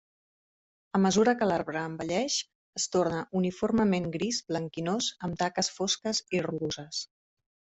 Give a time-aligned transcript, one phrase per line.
[0.99, 2.37] A mesura que l'arbre envelleix
[2.81, 7.05] es torna uniformement gris blanquinós amb taques fosques i rugoses.